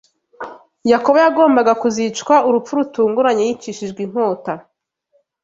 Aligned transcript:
Yakobo 0.91 1.17
yagombaga 1.25 1.73
kuzicwa 1.81 2.35
urupfu 2.47 2.71
rutunguranye 2.79 3.43
yicishijwe 3.45 3.99
inkota 4.05 4.53